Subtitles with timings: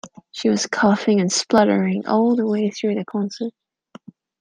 [0.31, 3.53] She was coughing and spluttering all the way through the concert.